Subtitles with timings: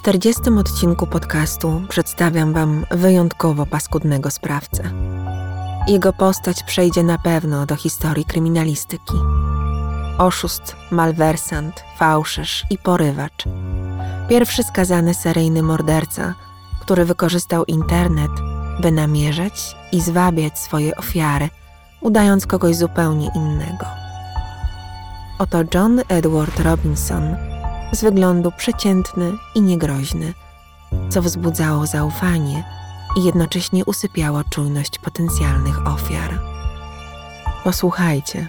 [0.00, 4.82] 40 odcinku podcastu przedstawiam Wam wyjątkowo paskudnego sprawcę.
[5.88, 9.14] Jego postać przejdzie na pewno do historii kryminalistyki.
[10.18, 13.44] Oszust, malwersant, fałszerz i porywacz.
[14.28, 16.34] Pierwszy skazany seryjny morderca,
[16.80, 18.32] który wykorzystał internet,
[18.82, 21.48] by namierzać i zwabiać swoje ofiary,
[22.00, 23.86] udając kogoś zupełnie innego.
[25.38, 27.36] Oto John Edward Robinson–
[27.92, 30.34] z wyglądu przeciętny i niegroźny,
[31.08, 32.64] co wzbudzało zaufanie
[33.16, 36.40] i jednocześnie usypiało czujność potencjalnych ofiar.
[37.64, 38.48] Posłuchajcie.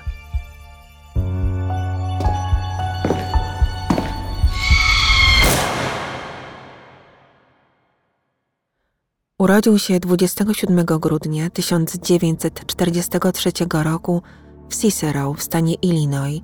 [9.38, 13.52] Urodził się 27 grudnia 1943
[13.84, 14.22] roku
[14.70, 16.42] w Cicero w stanie Illinois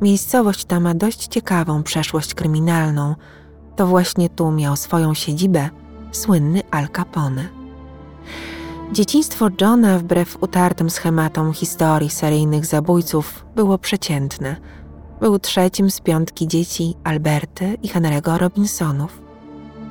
[0.00, 3.14] Miejscowość ta ma dość ciekawą przeszłość kryminalną.
[3.76, 5.70] To właśnie tu miał swoją siedzibę
[6.12, 7.48] słynny Al Capone.
[8.92, 14.56] Dzieciństwo Johna, wbrew utartym schematom historii seryjnych zabójców, było przeciętne.
[15.20, 19.22] Był trzecim z piątki dzieci Alberty i Henry'ego Robinsonów.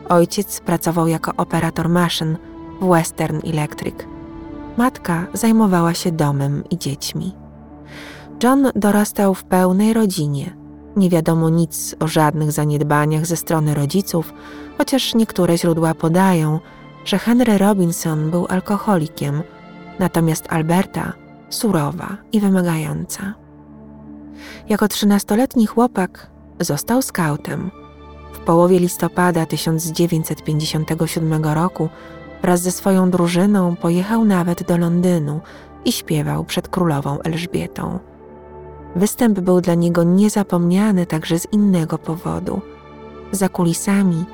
[0.10, 2.38] Ojciec pracował jako operator maszyn
[2.82, 3.96] w Western Electric.
[4.78, 7.47] Matka zajmowała się domem i dziećmi.
[8.44, 10.56] John dorastał w pełnej rodzinie.
[10.96, 14.34] Nie wiadomo nic o żadnych zaniedbaniach ze strony rodziców,
[14.78, 16.60] chociaż niektóre źródła podają,
[17.06, 19.44] że Henry Robinson był alkoholikiem,
[20.00, 21.14] natomiast Alberta
[21.50, 23.34] surowa i wymagająca.
[24.70, 27.72] Jako trzynastoletni chłopak został skautem.
[28.34, 31.90] W połowie listopada 1957 roku
[32.42, 35.42] wraz ze swoją drużyną pojechał nawet do Londynu
[35.86, 38.00] i śpiewał przed królową Elżbietą.
[38.96, 42.62] Występ był dla niego niezapomniany także z innego powodu.
[43.32, 44.26] Za kulisami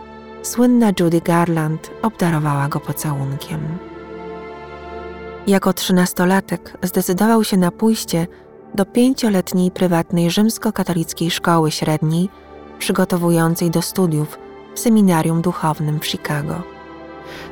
[0.42, 3.60] słynna Judy Garland obdarowała go pocałunkiem.
[5.48, 8.28] Jako trzynastolatek zdecydował się na pójście
[8.76, 12.30] do pięcioletniej prywatnej rzymskokatolickiej szkoły średniej,
[12.80, 14.40] przygotowującej do studiów
[14.76, 16.64] w seminarium duchownym w Chicago.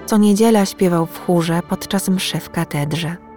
[0.06, 3.31] Co niedziela śpiewał w chórze podczas mszy w katedrze.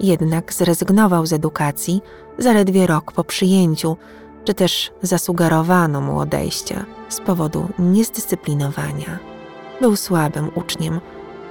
[0.00, 2.02] Jednak zrezygnował z edukacji
[2.38, 3.96] zaledwie rok po przyjęciu,
[4.44, 9.18] czy też zasugerowano mu odejście z powodu niezdyscyplinowania.
[9.80, 11.00] Był słabym uczniem,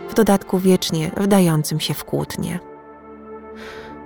[0.09, 2.59] w dodatku wiecznie wdającym się w kłótnie.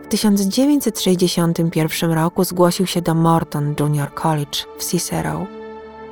[0.04, 5.46] W 1961 roku zgłosił się do Morton Junior College w Cicero.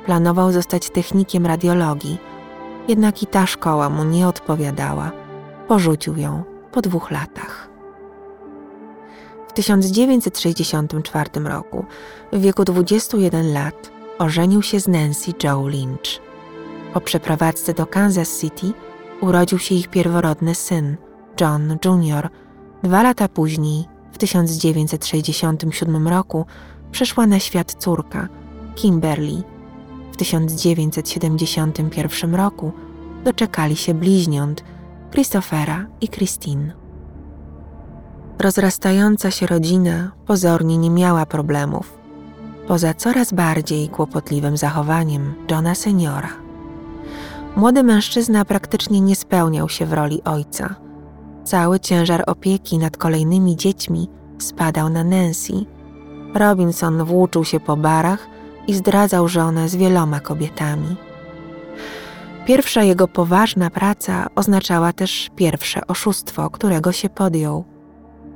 [0.06, 2.18] Planował zostać technikiem radiologii,
[2.88, 5.12] jednak i ta szkoła mu nie odpowiadała.
[5.68, 7.75] Porzucił ją po dwóch latach.
[9.56, 11.84] 1964 roku,
[12.32, 16.20] w wieku 21 lat, ożenił się z Nancy Joe Lynch.
[16.94, 18.72] Po przeprowadzce do Kansas City
[19.20, 20.96] urodził się ich pierworodny syn,
[21.40, 22.28] John Jr.
[22.82, 26.46] Dwa lata później, w 1967 roku,
[26.92, 28.28] przyszła na świat córka,
[28.74, 29.42] Kimberly.
[30.12, 32.72] W 1971 roku
[33.24, 34.64] doczekali się bliźniąt,
[35.12, 36.85] Christophera i Christine.
[38.38, 41.98] Rozrastająca się rodzina pozornie nie miała problemów,
[42.68, 46.28] poza coraz bardziej kłopotliwym zachowaniem Johna seniora.
[47.56, 50.74] Młody mężczyzna praktycznie nie spełniał się w roli ojca.
[51.44, 54.08] Cały ciężar opieki nad kolejnymi dziećmi
[54.38, 55.52] spadał na Nancy.
[56.34, 58.26] Robinson włóczył się po barach
[58.66, 60.96] i zdradzał żonę z wieloma kobietami.
[62.46, 67.64] Pierwsza jego poważna praca oznaczała też pierwsze oszustwo, którego się podjął–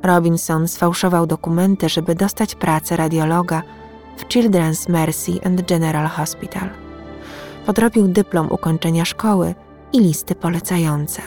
[0.03, 3.63] Robinson sfałszował dokumenty, żeby dostać pracę radiologa
[4.17, 6.69] w Children's Mercy and General Hospital.
[7.67, 9.55] Podrobił dyplom ukończenia szkoły
[9.93, 11.23] i listy polecające.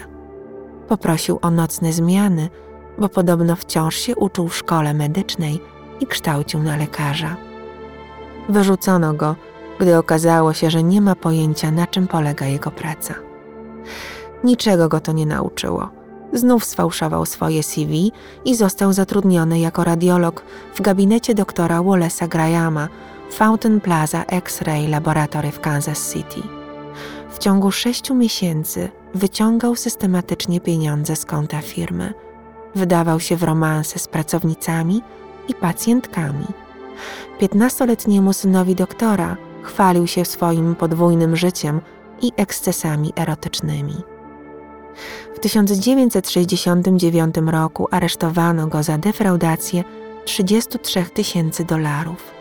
[0.88, 2.50] Poprosił o nocne zmiany,
[2.98, 5.62] bo podobno wciąż się uczył w szkole medycznej
[6.00, 7.36] i kształcił na lekarza.
[8.50, 9.36] Wyrzucono go,
[9.80, 13.14] gdy okazało się, że nie ma pojęcia, na czym polega jego praca.
[14.44, 16.03] Niczego go to nie nauczyło
[16.34, 18.12] znów sfałszował swoje CV
[18.46, 20.44] i został zatrudniony jako radiolog
[20.76, 22.88] w gabinecie doktora Wallace'a Grahama
[23.32, 26.42] Fountain Plaza X-Ray Laboratory w Kansas City.
[27.32, 32.14] W ciągu sześciu miesięcy wyciągał systematycznie pieniądze z konta firmy.
[32.76, 35.02] Wydawał się w romanse z pracownicami
[35.48, 36.46] i pacjentkami.
[37.40, 41.82] Piętnastoletniemu synowi doktora chwalił się swoim podwójnym życiem
[42.22, 44.13] i ekscesami erotycznymi.
[45.44, 49.84] W 1969 roku aresztowano go za defraudację
[50.26, 52.32] 33 tysięcy dolarów.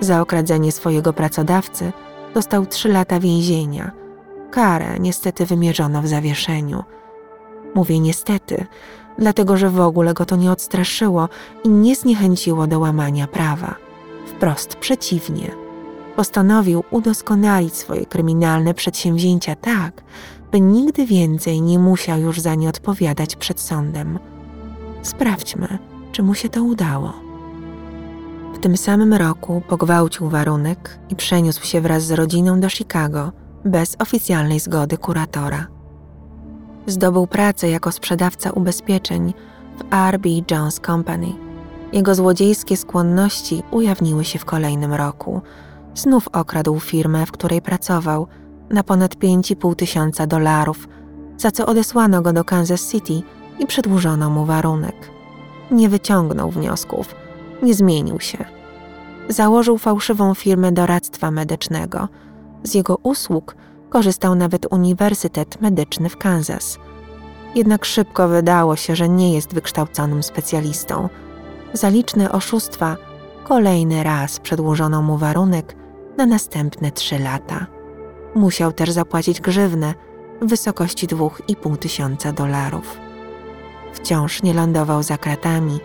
[0.00, 1.92] Za okradzenie swojego pracodawcy
[2.34, 3.90] dostał 3 lata więzienia,
[4.50, 6.84] Karę niestety wymierzono w zawieszeniu.
[7.74, 8.66] Mówię niestety,
[9.18, 11.28] dlatego że w ogóle go to nie odstraszyło
[11.64, 13.74] i nie zniechęciło do łamania prawa.
[14.26, 15.50] Wprost przeciwnie.
[16.16, 20.02] Postanowił udoskonalić swoje kryminalne przedsięwzięcia tak,
[20.52, 24.18] by nigdy więcej nie musiał już za nie odpowiadać przed sądem.
[25.02, 25.78] Sprawdźmy,
[26.12, 27.12] czy mu się to udało.
[28.54, 33.32] W tym samym roku pogwałcił warunek i przeniósł się wraz z rodziną do Chicago
[33.64, 35.66] bez oficjalnej zgody kuratora.
[36.86, 39.34] Zdobył pracę jako sprzedawca ubezpieczeń
[39.78, 40.28] w R.B.
[40.50, 41.32] Jones Company.
[41.92, 45.40] Jego złodziejskie skłonności ujawniły się w kolejnym roku.
[45.94, 48.26] Znów okradł firmę, w której pracował,
[48.70, 50.88] na ponad 5,5 tysiąca dolarów,
[51.36, 53.22] za co odesłano go do Kansas City
[53.58, 55.10] i przedłużono mu warunek.
[55.70, 57.14] Nie wyciągnął wniosków,
[57.62, 58.44] nie zmienił się.
[59.28, 62.08] Założył fałszywą firmę doradztwa medycznego.
[62.62, 63.56] Z jego usług
[63.88, 66.78] korzystał nawet Uniwersytet Medyczny w Kansas.
[67.54, 71.08] Jednak szybko wydało się, że nie jest wykształconym specjalistą.
[71.72, 72.96] Za liczne oszustwa
[73.44, 75.76] kolejny raz przedłużono mu warunek
[76.16, 77.75] na następne trzy lata.
[78.36, 79.94] Musiał też zapłacić grzywnę
[80.42, 82.98] w wysokości 2,5 tysiąca dolarów.
[83.92, 85.80] Wciąż nie lądował za kratami,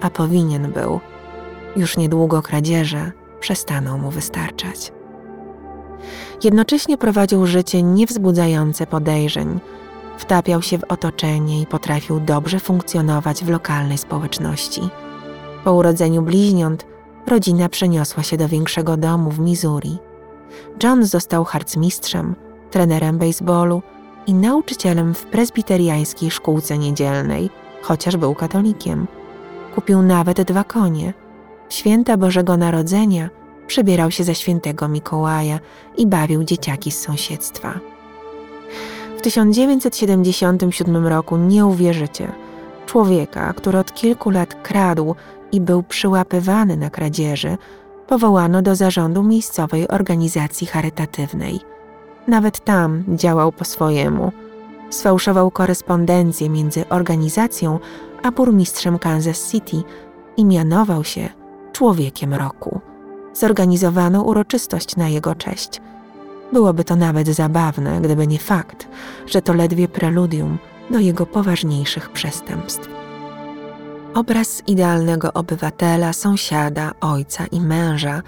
[0.00, 1.00] a powinien był.
[1.76, 4.92] Już niedługo kradzieże przestaną mu wystarczać.
[6.44, 9.60] Jednocześnie prowadził życie niewzbudzające podejrzeń,
[10.18, 14.80] wtapiał się w otoczenie i potrafił dobrze funkcjonować w lokalnej społeczności.
[15.64, 16.86] Po urodzeniu bliźniąt
[17.26, 20.07] rodzina przeniosła się do większego domu w Missouri.
[20.82, 22.34] John został harcmistrzem,
[22.70, 23.82] trenerem baseballu
[24.26, 27.50] i nauczycielem w prezbiteriańskiej szkółce niedzielnej,
[27.82, 29.06] chociaż był katolikiem.
[29.74, 31.14] Kupił nawet dwa konie.
[31.68, 33.30] Święta Bożego Narodzenia
[33.66, 35.60] przebierał się za świętego Mikołaja
[35.96, 37.80] i bawił dzieciaki z sąsiedztwa.
[39.18, 42.32] W 1977 roku nie uwierzycie,
[42.86, 45.14] człowieka, który od kilku lat kradł
[45.52, 47.56] i był przyłapywany na kradzieży,
[48.08, 51.60] powołano do zarządu miejscowej organizacji charytatywnej.
[52.26, 54.32] Nawet tam działał po swojemu.
[54.90, 57.78] Sfałszował korespondencję między organizacją
[58.22, 59.82] a burmistrzem Kansas City
[60.36, 61.28] i mianował się
[61.72, 62.80] człowiekiem roku.
[63.32, 65.80] Zorganizowano uroczystość na jego cześć.
[66.52, 68.88] Byłoby to nawet zabawne, gdyby nie fakt,
[69.26, 70.58] że to ledwie preludium
[70.90, 73.07] do jego poważniejszych przestępstw.
[74.14, 78.22] Obraz idealnego obywatela, sąsiada, ojca i męża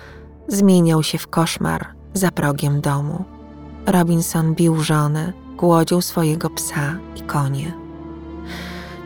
[0.49, 3.25] zmieniał się w koszmar za progiem domu.
[3.87, 7.73] Robinson bił żonę, głodził swojego psa i konie.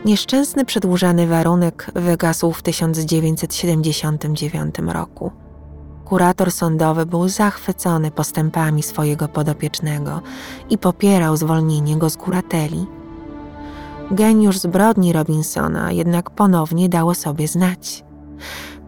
[0.05, 5.31] Nieszczęsny przedłużany warunek wygasł w 1979 roku.
[6.05, 10.21] Kurator sądowy był zachwycony postępami swojego podopiecznego
[10.69, 12.85] i popierał zwolnienie go z kurateli.
[14.11, 18.03] Geniusz zbrodni Robinsona jednak ponownie dało sobie znać.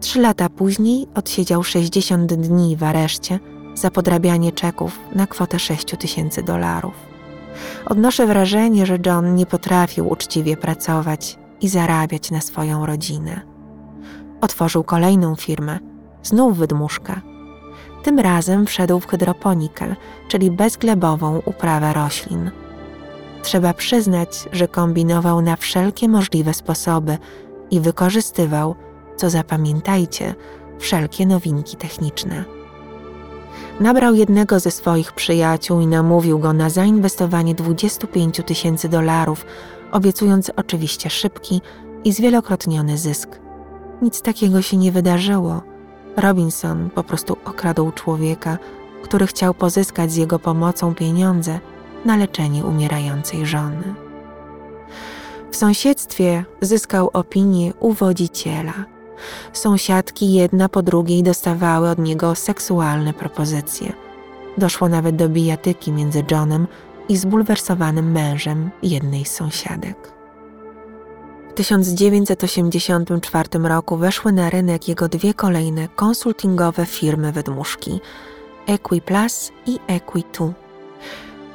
[0.00, 3.38] Trzy lata później odsiedział 60 dni w areszcie
[3.74, 6.94] za podrabianie czeków na kwotę 6 tysięcy dolarów.
[7.86, 13.40] Odnoszę wrażenie, że John nie potrafił uczciwie pracować i zarabiać na swoją rodzinę.
[14.40, 15.78] Otworzył kolejną firmę,
[16.22, 17.20] znów wydmuszka.
[18.02, 19.96] Tym razem wszedł w hydroponikę,
[20.28, 22.50] czyli bezglebową uprawę roślin.
[23.48, 27.18] Trzeba przyznać, że kombinował na wszelkie możliwe sposoby
[27.70, 28.74] i wykorzystywał,
[29.16, 30.34] co zapamiętajcie,
[30.78, 32.44] wszelkie nowinki techniczne.
[33.80, 39.46] Nabrał jednego ze swoich przyjaciół i namówił go na zainwestowanie 25 tysięcy dolarów,
[39.92, 41.60] obiecując oczywiście szybki
[42.04, 43.40] i zwielokrotniony zysk.
[44.02, 45.62] Nic takiego się nie wydarzyło.
[46.16, 48.58] Robinson po prostu okradł człowieka,
[49.02, 51.60] który chciał pozyskać z jego pomocą pieniądze
[52.04, 53.94] na leczenie umierającej żony.
[55.50, 58.84] W sąsiedztwie zyskał opinię uwodziciela.
[59.52, 63.92] Sąsiadki jedna po drugiej dostawały od niego seksualne propozycje.
[64.58, 66.66] Doszło nawet do bijatyki między Johnem
[67.08, 70.12] i zbulwersowanym mężem jednej z sąsiadek.
[71.50, 78.00] W 1984 roku weszły na rynek jego dwie kolejne konsultingowe firmy wydmuszki
[78.66, 80.52] Equiplus i Equi2.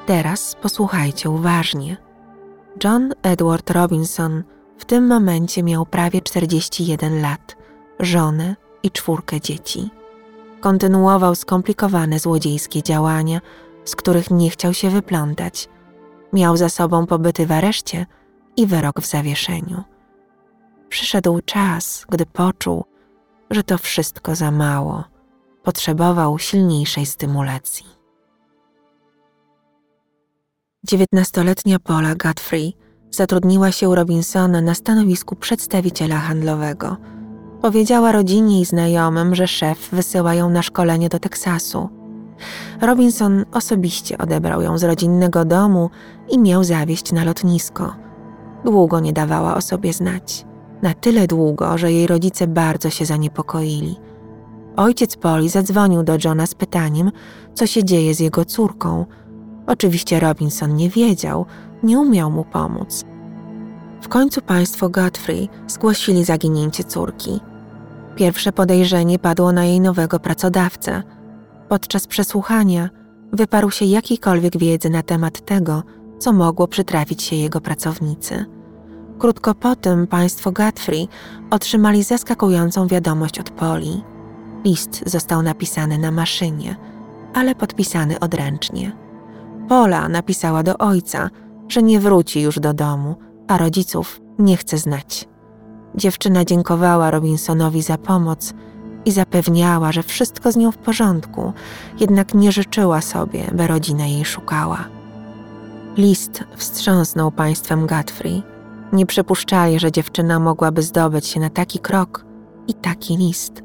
[0.05, 1.97] Teraz posłuchajcie uważnie.
[2.83, 4.43] John Edward Robinson
[4.77, 7.57] w tym momencie miał prawie 41 lat,
[7.99, 9.89] żonę i czwórkę dzieci.
[10.61, 13.41] Kontynuował skomplikowane złodziejskie działania,
[13.85, 15.69] z których nie chciał się wyplątać.
[16.33, 18.05] Miał za sobą pobyty w areszcie
[18.57, 19.83] i wyrok w zawieszeniu.
[20.89, 22.85] Przyszedł czas, gdy poczuł,
[23.51, 25.03] że to wszystko za mało.
[25.63, 28.02] Potrzebował silniejszej stymulacji.
[30.87, 32.73] Dziewiętnastoletnia Paula Godfrey
[33.11, 36.97] zatrudniła się u Robinsona na stanowisku przedstawiciela handlowego.
[37.61, 41.89] Powiedziała rodzinie i znajomym, że szef wysyła ją na szkolenie do Teksasu.
[42.81, 45.89] Robinson osobiście odebrał ją z rodzinnego domu
[46.29, 47.95] i miał zawieźć na lotnisko.
[48.65, 50.45] Długo nie dawała o sobie znać.
[50.81, 53.95] Na tyle długo, że jej rodzice bardzo się zaniepokoili.
[54.75, 57.11] Ojciec Poli zadzwonił do Johna z pytaniem,
[57.53, 59.05] co się dzieje z jego córką.
[59.67, 61.45] Oczywiście Robinson nie wiedział,
[61.83, 63.05] nie umiał mu pomóc.
[64.01, 67.39] W końcu państwo Godfrey zgłosili zaginięcie córki.
[68.15, 71.03] Pierwsze podejrzenie padło na jej nowego pracodawcę.
[71.69, 72.89] Podczas przesłuchania
[73.33, 75.83] wyparł się jakiejkolwiek wiedzy na temat tego,
[76.19, 78.45] co mogło przytrafić się jego pracownicy.
[79.19, 81.07] Krótko po tym państwo Godfrey
[81.49, 84.03] otrzymali zaskakującą wiadomość od Poli.
[84.65, 86.75] List został napisany na maszynie,
[87.33, 89.02] ale podpisany odręcznie.
[89.69, 91.29] Pola napisała do ojca,
[91.67, 93.15] że nie wróci już do domu,
[93.47, 95.27] a rodziców nie chce znać.
[95.95, 98.53] Dziewczyna dziękowała Robinsonowi za pomoc
[99.05, 101.53] i zapewniała, że wszystko z nią w porządku,
[101.99, 104.85] jednak nie życzyła sobie, by rodzina jej szukała.
[105.97, 108.43] List wstrząsnął państwem Godfrey.
[108.93, 112.25] Nie przypuszczali, że dziewczyna mogłaby zdobyć się na taki krok
[112.67, 113.63] i taki list.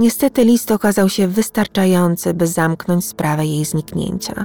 [0.00, 4.44] Niestety list okazał się wystarczający, by zamknąć sprawę jej zniknięcia.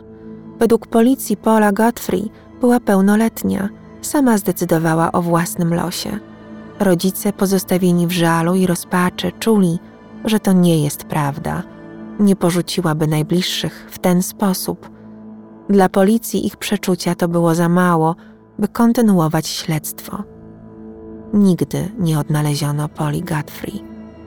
[0.60, 2.32] Według policji Paula Godfrey
[2.62, 3.70] była pełnoletnia,
[4.02, 6.20] sama zdecydowała o własnym losie.
[6.80, 9.80] Rodzice pozostawieni w żalu i rozpaczy czuli,
[10.26, 11.64] że to nie jest prawda.
[12.20, 14.90] Nie porzuciłaby najbliższych w ten sposób.
[15.70, 18.16] Dla policji ich przeczucia to było za mało,
[18.60, 20.24] by kontynuować śledztwo.
[21.34, 23.84] Nigdy nie odnaleziono Poli Godfrey,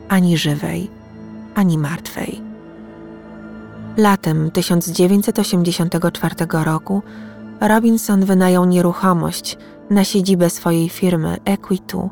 [0.08, 0.90] ani żywej,
[1.54, 2.47] ani martwej.
[3.98, 7.02] Latem 1984 roku
[7.60, 9.56] Robinson wynajął nieruchomość
[9.90, 12.10] na siedzibę swojej firmy Equitu.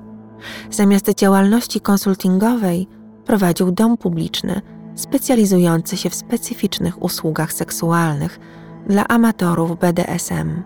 [0.70, 2.88] Zamiast działalności konsultingowej
[3.24, 4.60] prowadził dom publiczny
[4.94, 8.38] specjalizujący się w specyficznych usługach seksualnych
[8.86, 10.62] dla amatorów BDSM.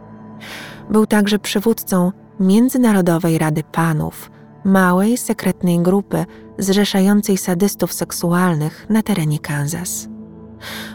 [0.90, 4.30] Był także przywódcą Międzynarodowej Rady Panów,
[4.64, 6.26] małej, sekretnej grupy
[6.58, 10.08] zrzeszającej sadystów seksualnych na terenie Kansas.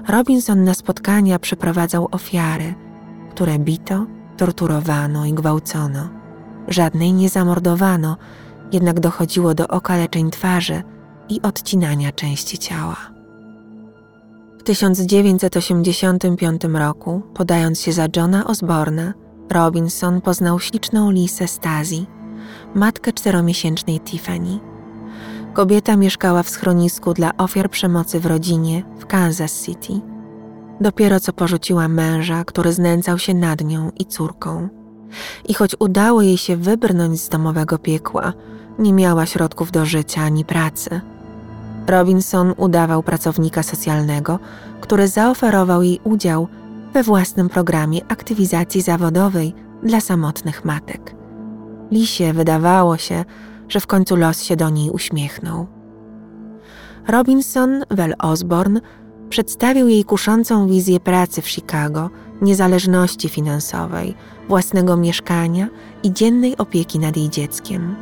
[0.08, 2.76] Robinson na spotkania przyprowadzał ofiary,
[3.32, 4.06] które bito,
[4.38, 6.10] torturowano i gwałcono.
[6.68, 8.18] Żadnej nie zamordowano,
[8.72, 10.84] jednak dochodziło do okaleczeń twarzy
[11.30, 12.98] i odcinania części ciała.
[14.60, 19.14] W 1985 roku, podając się za Johna Osborna,
[19.52, 22.06] Robinson poznał śliczną Lisę Stasi,
[22.76, 24.75] matkę czteromiesięcznej Tiffany.
[25.56, 29.94] Kobieta mieszkała w schronisku dla ofiar przemocy w rodzinie w Kansas City.
[30.82, 34.70] Dopiero co porzuciła męża, który znęcał się nad nią i córką.
[35.48, 38.34] I choć udało jej się wybrnąć z domowego piekła,
[38.80, 41.02] nie miała środków do życia ani pracy.
[41.88, 44.40] Robinson udawał pracownika socjalnego,
[44.82, 46.48] który zaoferował jej udział
[46.94, 51.16] we własnym programie aktywizacji zawodowej dla samotnych matek.
[51.92, 53.26] Lisie wydawało się,
[53.70, 55.68] że w końcu los się do niej uśmiechnął.
[57.08, 58.82] Robinson Well Osborne
[59.30, 62.10] przedstawił jej kuszącą wizję pracy w Chicago,
[62.42, 64.16] niezależności finansowej,
[64.48, 65.68] własnego mieszkania
[66.04, 67.96] i dziennej opieki nad jej dzieckiem.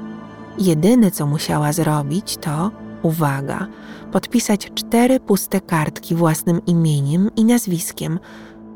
[0.58, 3.68] Jedyne, co musiała zrobić, to, uwaga,
[4.12, 8.20] podpisać cztery puste kartki własnym imieniem i nazwiskiem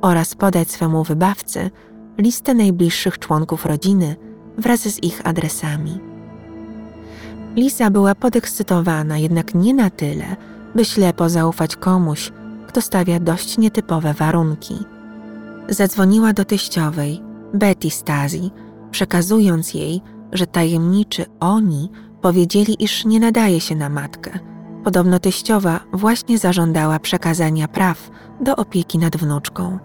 [0.02, 1.72] oraz podać swemu wybawcy
[2.18, 4.16] listę najbliższych członków rodziny
[4.58, 6.07] wraz z ich adresami.
[7.58, 10.36] Lisa była podekscytowana, jednak nie na tyle,
[10.76, 12.32] by ślepo zaufać komuś,
[12.68, 14.76] kto stawia dość nietypowe warunki.
[15.70, 17.22] Zadzwoniła do teściowej,
[17.54, 18.52] Betty Stasi,
[18.92, 21.90] przekazując jej, że tajemniczy oni
[22.22, 24.40] powiedzieli, iż nie nadaje się na matkę.
[24.84, 28.10] Podobno teściowa właśnie zażądała przekazania praw
[28.42, 29.80] do opieki nad wnuczką.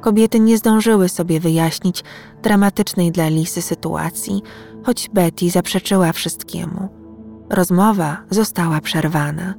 [0.00, 2.04] Kobiety nie zdążyły sobie wyjaśnić
[2.42, 4.42] dramatycznej dla Lisy sytuacji,
[4.84, 7.05] choć Betty zaprzeczyła wszystkiemu.
[7.50, 9.54] Rozmowa została przerwana.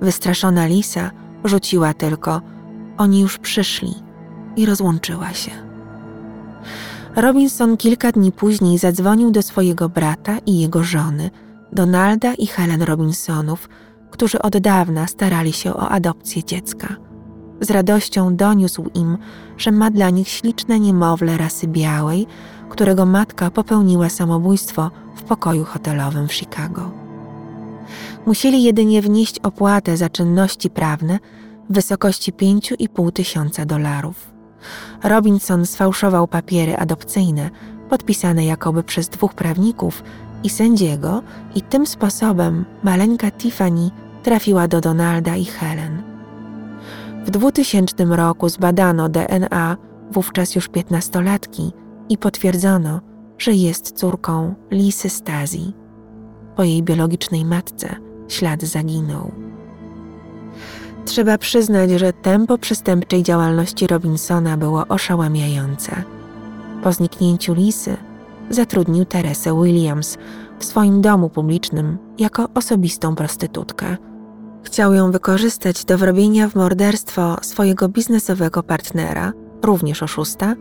[0.00, 1.10] Wystraszona Lisa
[1.44, 2.40] rzuciła tylko:
[2.98, 3.94] Oni już przyszli
[4.56, 5.50] i rozłączyła się.
[7.16, 11.30] Robinson kilka dni później zadzwonił do swojego brata i jego żony,
[11.72, 13.68] Donalda i Helen Robinsonów,
[14.10, 16.96] którzy od dawna starali się o adopcję dziecka.
[17.60, 19.18] Z radością doniósł im,
[19.56, 22.26] że ma dla nich śliczne niemowlę rasy białej,
[22.68, 27.03] którego matka popełniła samobójstwo w pokoju hotelowym w Chicago.
[28.26, 31.18] Musieli jedynie wnieść opłatę za czynności prawne
[31.70, 34.32] w wysokości 5,5 tysiąca dolarów.
[35.02, 37.50] Robinson sfałszował papiery adopcyjne,
[37.88, 40.02] podpisane jakoby przez dwóch prawników
[40.44, 41.22] i sędziego,
[41.54, 43.90] i tym sposobem maleńka Tiffany
[44.22, 46.02] trafiła do Donalda i Helen.
[47.24, 49.76] W 2000 roku zbadano DNA
[50.10, 51.72] wówczas już piętnastolatki
[52.08, 53.00] i potwierdzono,
[53.38, 55.74] że jest córką Lisy Stazji.
[56.56, 59.32] Po jej biologicznej matce ślad zaginął.
[61.04, 66.02] Trzeba przyznać, że tempo przestępczej działalności Robinsona było oszałamiające.
[66.82, 67.96] Po zniknięciu Lisy
[68.50, 70.18] zatrudnił Teresę Williams
[70.58, 73.96] w swoim domu publicznym jako osobistą prostytutkę.
[74.62, 80.54] Chciał ją wykorzystać do wrobienia w morderstwo swojego biznesowego partnera, również oszusta,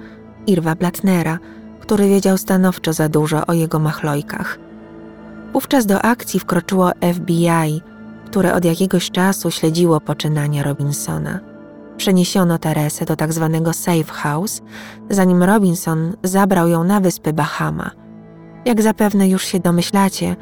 [0.48, 1.40] Irwa Blatnera,
[1.80, 4.60] który wiedział stanowczo za dużo o jego machlojkach.
[5.54, 7.82] Wówczas do akcji wkroczyło FBI,
[8.26, 11.40] które od jakiegoś czasu śledziło poczynania Robinsona.
[11.98, 13.16] Przeniesiono Teresę do.
[13.16, 13.34] Tak
[13.74, 14.62] safe house,
[15.10, 17.92] zanim Robinson zabrał ją na wyspy Bahama.
[18.66, 20.36] Jak zapewne już się domyślacie,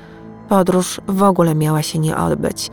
[0.49, 2.69] podróż w ogóle miała się nie odbyć.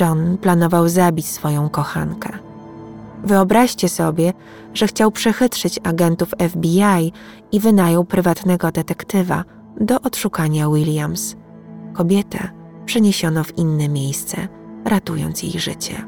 [0.00, 2.38] John planował zabić swoją kochankę.
[3.24, 4.32] Wyobraźcie sobie,
[4.74, 7.12] że chciał przechytrzyć agentów FBI
[7.52, 9.44] i wynajął prywatnego detektywa
[9.80, 11.36] do odszukania Williams.
[11.94, 12.50] Kobietę
[12.86, 14.48] przeniesiono w inne miejsce,
[14.84, 16.06] ratując jej życie.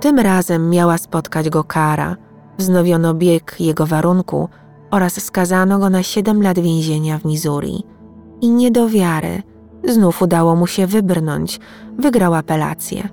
[0.00, 2.16] Tym razem miała spotkać go kara,
[2.58, 4.48] wznowiono bieg jego warunku
[4.90, 7.84] oraz skazano go na 7 lat więzienia w Missouri.
[8.40, 9.42] I nie do wiary,
[9.84, 11.60] znów udało mu się wybrnąć,
[11.98, 13.08] wygrał apelację.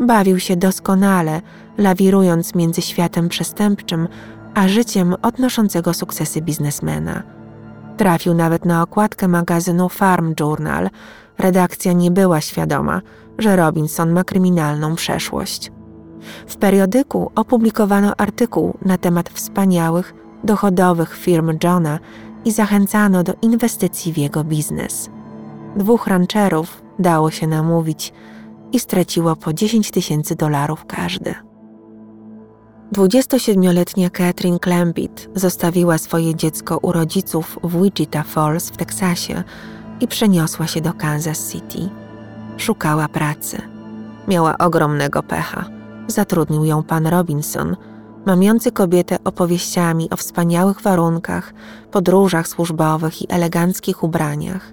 [0.00, 1.40] Bawił się doskonale,
[1.78, 4.08] lawirując między światem przestępczym
[4.56, 7.22] a życiem odnoszącego sukcesy biznesmena.
[7.96, 10.90] Trafił nawet na okładkę magazynu Farm Journal.
[11.38, 13.00] Redakcja nie była świadoma,
[13.38, 15.72] że Robinson ma kryminalną przeszłość.
[16.46, 21.98] W periodyku opublikowano artykuł na temat wspaniałych, dochodowych firm Johna
[22.44, 25.10] i zachęcano do inwestycji w jego biznes.
[25.76, 28.12] Dwóch rancherów dało się namówić
[28.72, 31.34] i straciło po 10 tysięcy dolarów każdy.
[32.92, 39.42] 27-letnia Catherine Clampett zostawiła swoje dziecko u rodziców w Wichita Falls w Teksasie
[40.00, 41.88] i przeniosła się do Kansas City.
[42.56, 43.62] Szukała pracy.
[44.28, 45.64] Miała ogromnego pecha.
[46.06, 47.76] Zatrudnił ją pan Robinson,
[48.26, 51.54] mamiący kobietę opowieściami o wspaniałych warunkach,
[51.90, 54.72] podróżach służbowych i eleganckich ubraniach.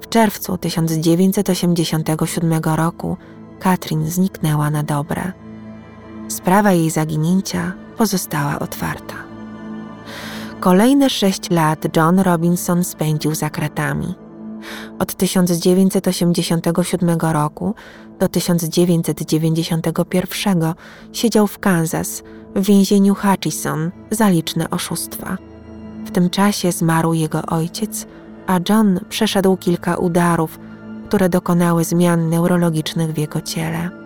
[0.00, 3.16] W czerwcu 1987 roku
[3.58, 5.49] Katrin zniknęła na dobre.
[6.30, 9.14] Sprawa jej zaginięcia pozostała otwarta.
[10.60, 14.14] Kolejne sześć lat John Robinson spędził za kratami.
[14.98, 17.74] Od 1987 roku
[18.18, 20.74] do 1991
[21.12, 22.22] siedział w Kansas
[22.54, 25.36] w więzieniu Hutchison za liczne oszustwa.
[26.04, 28.06] W tym czasie zmarł jego ojciec,
[28.46, 30.58] a John przeszedł kilka udarów,
[31.08, 33.99] które dokonały zmian neurologicznych w jego ciele.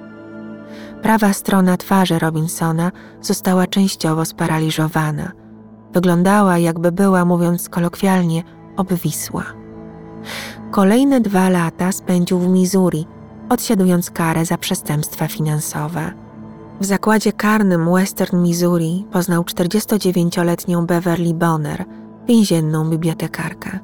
[1.04, 5.32] Prawa strona twarzy Robinsona została częściowo sparaliżowana.
[5.92, 8.42] Wyglądała, jakby była, mówiąc kolokwialnie,
[8.76, 9.44] obwisła.
[10.70, 13.06] Kolejne dwa lata spędził w Missouri,
[13.48, 16.12] odsiadując karę za przestępstwa finansowe.
[16.80, 21.84] W zakładzie karnym Western Missouri poznał 49-letnią Beverly Bonner,
[22.26, 23.78] więzienną bibliotekarkę.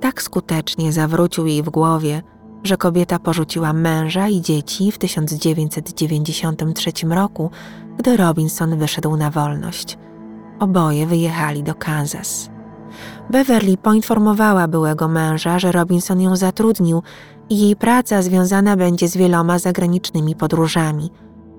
[0.00, 2.22] Tak skutecznie zawrócił jej w głowie,
[2.64, 7.50] że kobieta porzuciła męża i dzieci w 1993 roku,
[7.98, 9.98] gdy Robinson wyszedł na wolność.
[10.60, 12.50] Oboje wyjechali do Kansas.
[13.30, 17.02] Beverly poinformowała byłego męża, że Robinson ją zatrudnił
[17.50, 21.10] i jej praca związana będzie z wieloma zagranicznymi podróżami,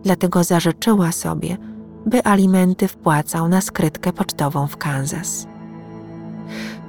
[0.03, 1.57] dlatego zażyczyła sobie,
[2.05, 5.47] by alimenty wpłacał na skrytkę pocztową w Kansas.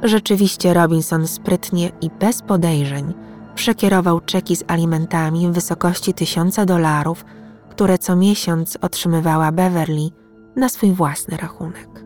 [0.03, 3.15] Rzeczywiście Robinson sprytnie i bez podejrzeń
[3.61, 7.25] przekierował czeki z alimentami w wysokości tysiąca dolarów,
[7.71, 10.11] które co miesiąc otrzymywała Beverly
[10.57, 12.05] na swój własny rachunek.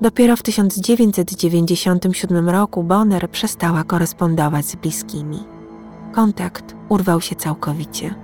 [0.00, 5.38] Dopiero w 1997 roku Bonner przestała korespondować z bliskimi.
[6.12, 8.14] Kontakt urwał się całkowicie.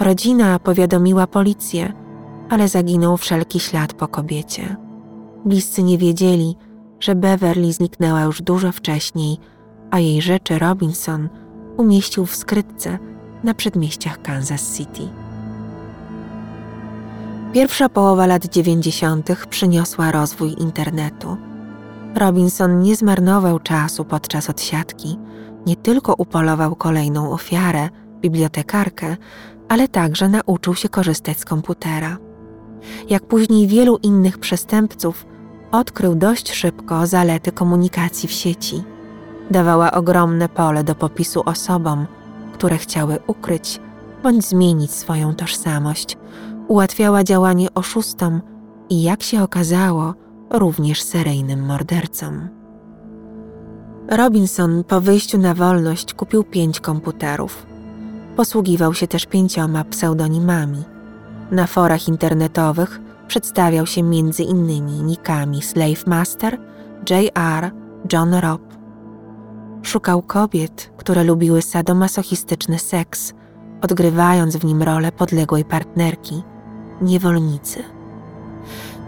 [0.00, 1.92] Rodzina powiadomiła policję,
[2.50, 4.76] ale zaginął wszelki ślad po kobiecie.
[5.44, 6.56] Bliscy nie wiedzieli,
[7.00, 9.38] że Beverly zniknęła już dużo wcześniej,
[9.90, 11.28] a jej rzeczy Robinson
[11.76, 12.98] umieścił w skrytce
[13.44, 15.08] na przedmieściach Kansas City.
[17.52, 21.36] Pierwsza połowa lat dziewięćdziesiątych przyniosła rozwój internetu.
[22.14, 25.18] Robinson nie zmarnował czasu podczas odsiadki,
[25.66, 27.88] nie tylko upolował kolejną ofiarę,
[28.20, 29.16] bibliotekarkę,
[29.68, 32.18] ale także nauczył się korzystać z komputera.
[33.10, 35.26] Jak później wielu innych przestępców,
[35.72, 38.82] odkrył dość szybko zalety komunikacji w sieci.
[39.50, 42.06] Dawała ogromne pole do popisu osobom,
[42.52, 43.80] które chciały ukryć
[44.22, 46.16] bądź zmienić swoją tożsamość.
[46.68, 48.40] Ułatwiała działanie oszustom
[48.90, 50.14] i, jak się okazało,
[50.50, 52.48] również seryjnym mordercom.
[54.08, 57.66] Robinson po wyjściu na wolność kupił pięć komputerów.
[58.36, 60.82] Posługiwał się też pięcioma pseudonimami.
[61.50, 66.58] Na forach internetowych przedstawiał się między innymi nikami Slave Master,
[67.10, 67.70] J.R.,
[68.12, 68.63] John Robb.
[69.84, 73.32] Szukał kobiet, które lubiły sadomasochistyczny seks,
[73.82, 76.42] odgrywając w nim rolę podległej partnerki,
[77.02, 77.82] niewolnicy.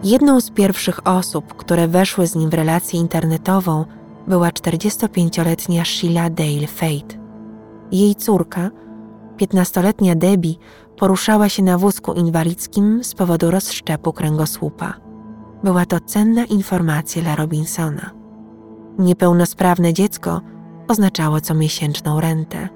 [0.04, 3.84] Jedną z pierwszych osób, które weszły z nim w relację internetową,
[4.28, 7.16] była 45-letnia Sheila Dale Fate.
[7.92, 8.70] Jej córka,
[9.36, 10.54] 15-letnia Debbie,
[10.98, 14.94] poruszała się na wózku inwalidzkim z powodu rozszczepu kręgosłupa.
[15.64, 18.10] Była to cenna informacja dla Robinsona.
[18.98, 20.40] Niepełnosprawne dziecko
[20.88, 22.68] oznaczało comiesięczną rentę.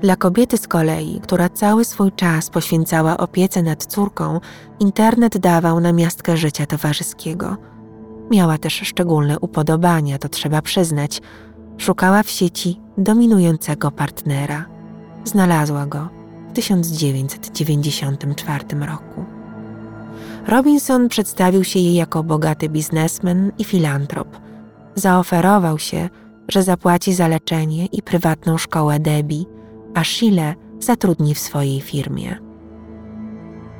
[0.00, 4.40] Dla kobiety z kolei, która cały swój czas poświęcała opiece nad córką,
[4.80, 7.56] internet dawał namiastkę życia towarzyskiego.
[8.30, 11.20] Miała też szczególne upodobania, to trzeba przyznać.
[11.78, 14.64] Szukała w sieci dominującego partnera.
[15.24, 16.08] Znalazła go
[16.50, 19.24] w 1994 roku.
[20.46, 24.28] Robinson przedstawił się jej jako bogaty biznesmen i filantrop.
[24.94, 26.08] Zaoferował się,
[26.48, 29.44] że zapłaci za leczenie i prywatną szkołę Debbie,
[29.94, 32.38] a Sheila zatrudni w swojej firmie.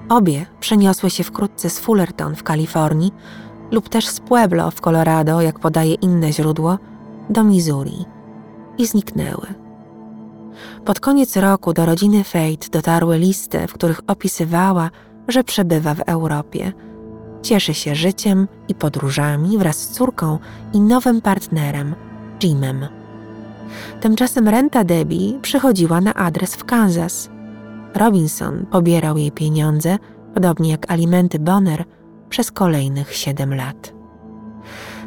[0.08, 3.12] Obie przeniosły się wkrótce z Fullerton w Kalifornii
[3.70, 6.78] lub też z Pueblo w Colorado, jak podaje inne źródło,
[7.30, 8.04] do Missouri
[8.78, 9.46] i zniknęły.
[10.84, 14.90] Pod koniec roku do rodziny Fate dotarły listy, w których opisywała,
[15.28, 16.72] że przebywa w Europie.
[17.42, 20.38] Cieszy się życiem i podróżami wraz z córką
[20.72, 21.94] i nowym partnerem,
[22.42, 22.88] Jimem.
[24.00, 27.30] Tymczasem renta Debbie przychodziła na adres w Kansas.
[27.94, 29.98] Robinson pobierał jej pieniądze,
[30.34, 31.84] podobnie jak alimenty Bonner,
[32.28, 33.92] przez kolejnych siedem lat.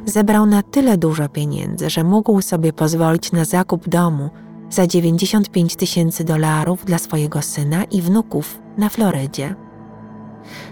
[0.06, 4.30] Zebrał na tyle dużo pieniędzy, że mógł sobie pozwolić na zakup domu
[4.70, 9.56] za 95 tysięcy dolarów dla swojego syna i wnuków na Florydzie.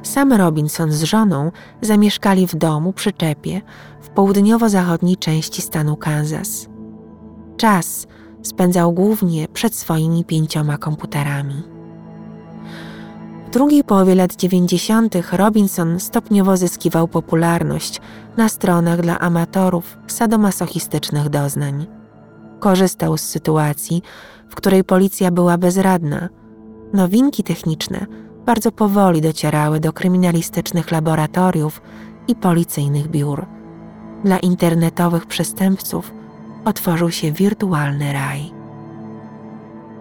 [0.04, 1.52] Sam Robinson z żoną
[1.82, 3.62] zamieszkali w domu przy czepie
[4.02, 6.68] w południowo-zachodniej części stanu Kansas.
[7.58, 8.08] Czas
[8.42, 11.64] spędzał głównie przed swoimi pięcioma komputerami.
[13.50, 15.16] W drugiej połowie lat 90.
[15.32, 18.02] Robinson stopniowo zyskiwał popularność
[18.38, 21.88] na stronach dla amatorów sadomasochistycznych doznań.
[22.60, 24.02] Korzystał z sytuacji,
[24.50, 26.30] w której policja była bezradna.
[26.94, 28.06] Nowinki techniczne
[28.50, 31.82] bardzo powoli docierały do kryminalistycznych laboratoriów
[32.28, 33.46] i policyjnych biur.
[34.24, 36.14] Dla internetowych przestępców
[36.66, 38.52] otworzył się wirtualny raj.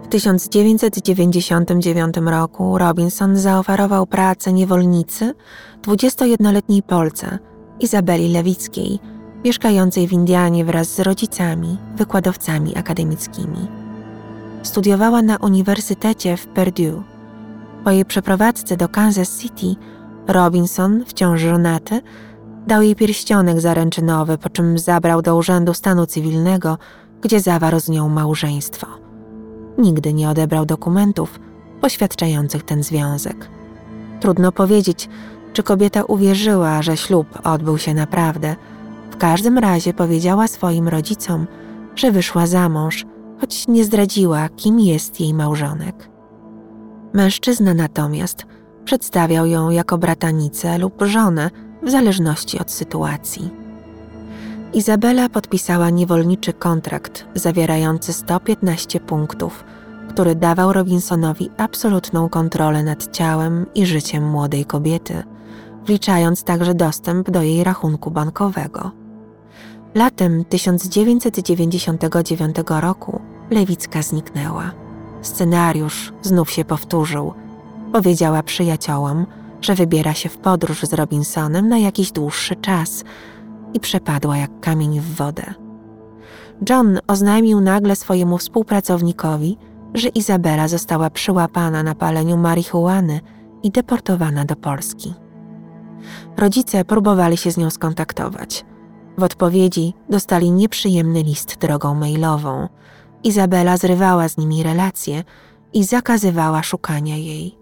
[0.02, 5.34] W 1999 roku Robinson zaoferował pracę niewolnicy
[5.82, 7.38] 21-letniej Polce
[7.80, 8.98] Izabeli Lewickiej,
[9.44, 13.68] mieszkającej w Indianie wraz z rodzicami, wykładowcami akademickimi.
[14.62, 17.17] Studiowała na Uniwersytecie w Purdue.
[17.88, 19.74] Po jej przeprowadzce do Kansas City,
[20.27, 22.01] Robinson, wciąż żonaty,
[22.66, 26.79] dał jej pierścionek zaręczynowy, po czym zabrał do Urzędu Stanu Cywilnego,
[27.20, 28.87] gdzie zawarł z nią małżeństwo.
[29.79, 31.40] Nigdy nie odebrał dokumentów
[31.81, 33.51] poświadczających ten związek.
[34.20, 35.09] Trudno powiedzieć,
[35.53, 38.57] czy kobieta uwierzyła, że ślub odbył się naprawdę.
[39.11, 41.46] W każdym razie powiedziała swoim rodzicom,
[41.96, 43.07] że wyszła za mąż,
[43.40, 46.17] choć nie zdradziła, kim jest jej małżonek.
[47.12, 48.46] Mężczyzna natomiast
[48.84, 51.50] przedstawiał ją jako bratanicę lub żonę,
[51.82, 53.50] w zależności od sytuacji.
[54.72, 59.64] Izabela podpisała niewolniczy kontrakt zawierający 115 punktów,
[60.08, 65.22] który dawał Robinsonowi absolutną kontrolę nad ciałem i życiem młodej kobiety,
[65.86, 68.90] wliczając także dostęp do jej rachunku bankowego.
[69.94, 74.88] Latem 1999 roku Lewicka zniknęła.
[75.22, 77.35] Scenariusz znów się powtórzył.
[77.92, 79.26] Powiedziała przyjaciołom,
[79.61, 83.04] że wybiera się w podróż z Robinsonem na jakiś dłuższy czas
[83.74, 85.54] i przepadła jak kamień w wodę.
[86.70, 89.57] John oznajmił nagle swojemu współpracownikowi,
[89.94, 93.20] że Izabela została przyłapana na paleniu marihuany
[93.62, 95.14] i deportowana do Polski.
[96.37, 98.64] Rodzice próbowali się z nią skontaktować.
[99.18, 102.68] W odpowiedzi dostali nieprzyjemny list drogą mailową.
[103.24, 105.24] Izabela zrywała z nimi relacje
[105.72, 107.59] i zakazywała szukania jej.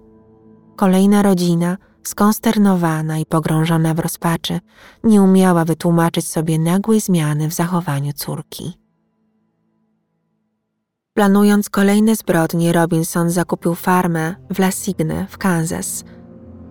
[0.76, 4.60] Kolejna rodzina Skonsternowana i pogrążona w rozpaczy,
[5.04, 8.72] nie umiała wytłumaczyć sobie nagłej zmiany w zachowaniu córki.
[11.14, 16.04] Planując kolejne zbrodnie, Robinson zakupił farmę w La Signe w Kansas.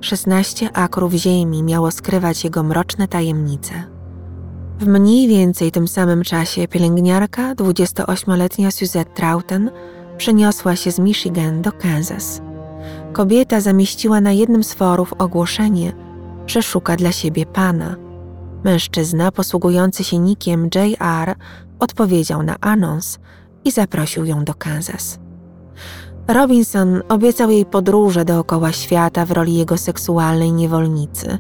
[0.02, 3.95] 16 akrów ziemi miało skrywać jego mroczne tajemnice.
[4.80, 9.72] W mniej więcej tym samym czasie pielęgniarka, 28-letnia Suzette Trauten,
[10.18, 12.42] przeniosła się z Michigan do Kansas.
[13.14, 15.94] Kobieta zamieściła na jednym z forów ogłoszenie,
[16.48, 17.96] że szuka dla siebie pana.
[18.64, 21.36] Mężczyzna posługujący się nikiem J.R.
[21.80, 23.20] odpowiedział na anons
[23.66, 25.20] i zaprosił ją do Kansas.
[26.28, 31.38] Robinson obiecał jej podróże dookoła świata w roli jego seksualnej niewolnicy.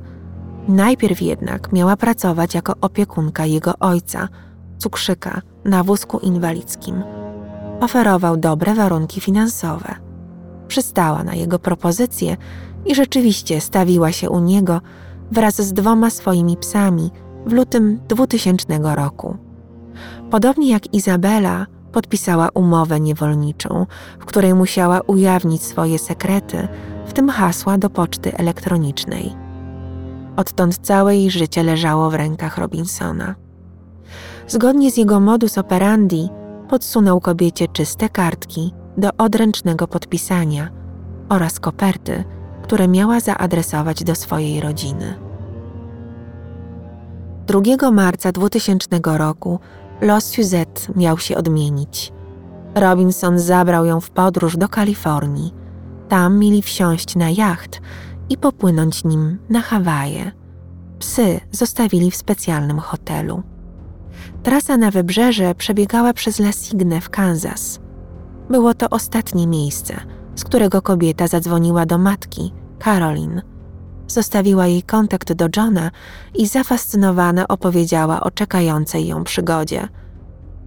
[0.67, 4.27] Najpierw jednak miała pracować jako opiekunka jego ojca,
[4.77, 7.03] cukrzyka, na wózku inwalidzkim.
[7.79, 9.95] Oferował dobre warunki finansowe.
[10.67, 12.37] Przystała na jego propozycję
[12.85, 14.81] i rzeczywiście stawiła się u niego
[15.31, 17.11] wraz z dwoma swoimi psami
[17.45, 19.37] w lutym 2000 roku.
[20.31, 23.85] Podobnie jak Izabela, podpisała umowę niewolniczą,
[24.19, 26.67] w której musiała ujawnić swoje sekrety,
[27.05, 29.44] w tym hasła do poczty elektronicznej.
[30.37, 33.35] Odtąd całe jej życie leżało w rękach Robinsona.
[34.47, 36.29] Zgodnie z jego modus operandi,
[36.69, 40.69] podsunął kobiecie czyste kartki do odręcznego podpisania
[41.29, 42.23] oraz koperty,
[42.63, 45.19] które miała zaadresować do swojej rodziny.
[47.47, 49.59] 2 marca 2000 roku
[50.01, 52.13] los Suzette miał się odmienić.
[52.75, 55.53] Robinson zabrał ją w podróż do Kalifornii.
[56.09, 57.81] Tam mieli wsiąść na jacht
[58.29, 60.31] i popłynąć nim na Hawaje.
[60.99, 63.43] Psy zostawili w specjalnym hotelu.
[64.43, 67.79] Trasa na wybrzeże przebiegała przez La Signe w Kansas.
[68.49, 69.95] Było to ostatnie miejsce,
[70.35, 73.41] z którego kobieta zadzwoniła do matki, Caroline.
[74.07, 75.91] Zostawiła jej kontakt do Johna
[76.35, 79.87] i zafascynowana opowiedziała o czekającej ją przygodzie.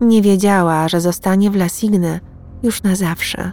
[0.00, 2.20] Nie wiedziała, że zostanie w La Signe
[2.62, 3.52] już na zawsze.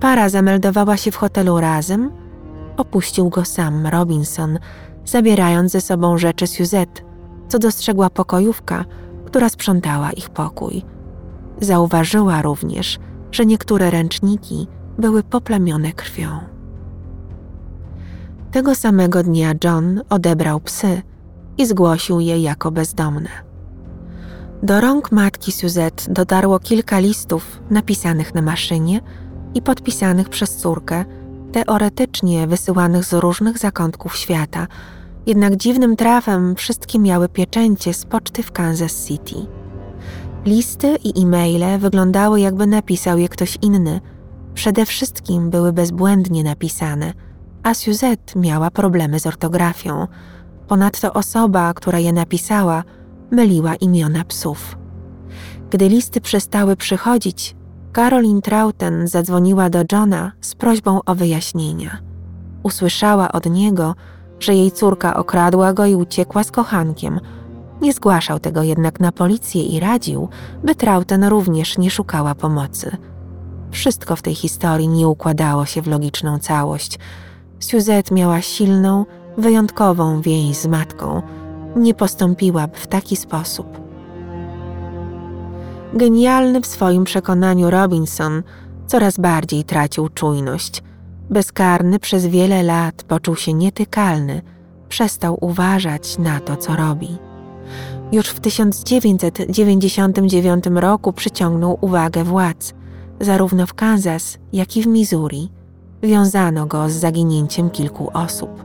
[0.00, 2.23] Para zameldowała się w hotelu razem.
[2.76, 4.58] Opuścił go sam Robinson,
[5.04, 7.02] zabierając ze sobą rzeczy Suzette,
[7.48, 8.84] co dostrzegła pokojówka,
[9.24, 10.82] która sprzątała ich pokój.
[11.60, 12.98] Zauważyła również,
[13.32, 14.66] że niektóre ręczniki
[14.98, 16.28] były poplamione krwią.
[18.50, 21.02] Tego samego dnia John odebrał psy
[21.58, 23.28] i zgłosił je jako bezdomne.
[24.62, 29.00] Do rąk matki Suzette dotarło kilka listów napisanych na maszynie
[29.54, 31.04] i podpisanych przez córkę,
[31.54, 34.66] teoretycznie wysyłanych z różnych zakątków świata,
[35.26, 39.34] jednak dziwnym trafem wszystkie miały pieczęcie z poczty w Kansas City.
[40.44, 44.00] Listy i e-maile wyglądały jakby napisał je ktoś inny.
[44.54, 47.12] Przede wszystkim były bezbłędnie napisane,
[47.62, 50.06] a Suzette miała problemy z ortografią.
[50.68, 52.84] Ponadto osoba, która je napisała,
[53.30, 54.78] myliła imiona psów.
[55.70, 57.56] Gdy listy przestały przychodzić,
[57.94, 61.98] Caroline Trauten zadzwoniła do Johna z prośbą o wyjaśnienia.
[62.62, 63.94] Usłyszała od niego,
[64.40, 67.20] że jej córka okradła go i uciekła z kochankiem.
[67.82, 70.28] Nie zgłaszał tego jednak na policję i radził,
[70.64, 72.96] by Trauten również nie szukała pomocy.
[73.70, 76.98] Wszystko w tej historii nie układało się w logiczną całość.
[77.60, 79.06] Suzette miała silną,
[79.38, 81.22] wyjątkową więź z matką.
[81.76, 83.83] Nie postąpiłaby w taki sposób.
[85.94, 88.42] Genialny w swoim przekonaniu Robinson
[88.86, 90.82] coraz bardziej tracił czujność–
[91.30, 94.42] Bezkarny przez wiele lat poczuł się nietykalny,
[94.88, 97.08] przestał uważać na to, co robi.
[98.12, 102.74] Już w 1999 roku przyciągnął uwagę władz,
[103.20, 105.50] zarówno w Kansas, jak i w Missouri.
[106.02, 108.64] Wiązano go z zaginięciem kilku osób.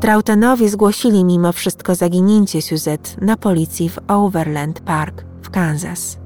[0.00, 6.18] Trautenowie zgłosili mimo wszystko zaginięcie Suzette na policji w Overland Park w Kansas.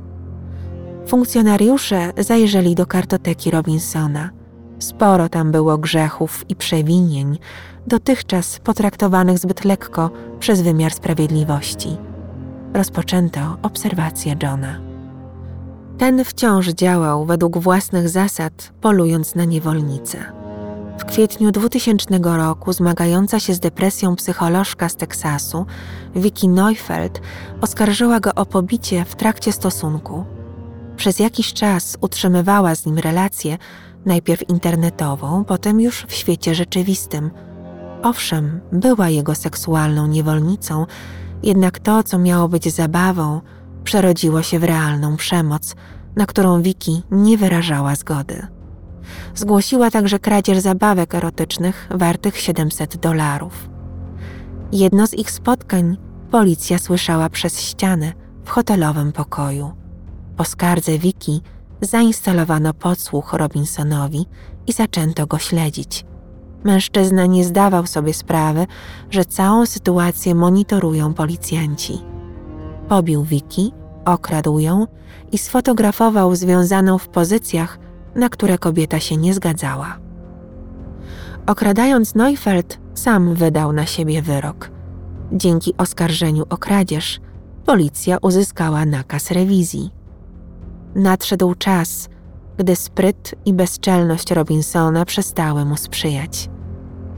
[1.07, 4.31] Funkcjonariusze zajrzeli do kartoteki Robinsona–
[4.83, 7.38] Sporo tam było grzechów i przewinień,
[7.87, 10.11] dotychczas potraktowanych zbyt lekko
[10.41, 11.97] przez wymiar sprawiedliwości.
[12.75, 14.81] Rozpoczęto obserwację Johna.
[15.99, 20.19] Ten wciąż działał według własnych zasad, polując na niewolnicę.
[20.99, 25.67] W kwietniu 2000 roku zmagająca się z depresją psycholożka z Teksasu,
[26.17, 27.21] Vicky Neufeld,
[27.61, 30.25] oskarżyła go o pobicie w trakcie stosunku.
[31.03, 33.59] Przez jakiś czas utrzymywała z nim relacje,
[34.07, 37.31] najpierw internetową, potem już w świecie rzeczywistym.
[38.03, 40.87] Owszem, była jego seksualną niewolnicą,
[41.43, 43.41] jednak to, co miało być zabawą,
[43.85, 45.75] przerodziło się w realną przemoc,
[46.17, 48.47] na którą Wiki nie wyrażała zgody.
[49.35, 53.69] Zgłosiła także kradzież zabawek erotycznych wartych 700 dolarów.
[54.73, 55.97] Jedno z ich spotkań
[56.31, 58.12] policja słyszała przez ścianę
[58.45, 59.82] w hotelowym pokoju.
[60.37, 61.40] Po skardze Wiki
[61.81, 64.27] zainstalowano podsłuch Robinsonowi
[64.66, 66.05] i zaczęto go śledzić.
[66.64, 68.66] Mężczyzna nie zdawał sobie sprawy,
[69.11, 71.99] że całą sytuację monitorują policjanci.
[72.88, 73.73] Pobił Wiki,
[74.05, 74.87] okradł ją
[75.33, 77.79] i sfotografował związaną w pozycjach,
[78.14, 79.99] na które kobieta się nie zgadzała.
[81.47, 84.71] Okradając Neufeld, sam wydał na siebie wyrok.
[85.33, 87.21] Dzięki oskarżeniu o kradzież,
[87.66, 90.02] policja uzyskała nakaz rewizji.
[90.94, 92.09] Nadszedł czas,
[92.59, 96.50] gdy spryt i bezczelność Robinsona przestały mu sprzyjać.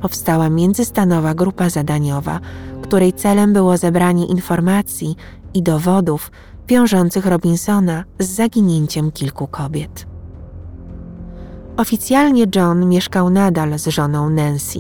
[0.00, 2.40] Powstała międzystanowa grupa zadaniowa,
[2.82, 5.16] której celem było zebranie informacji
[5.54, 6.30] i dowodów
[6.68, 10.06] wiążących Robinsona z zaginięciem kilku kobiet.
[11.76, 14.78] Oficjalnie John mieszkał nadal z żoną Nancy.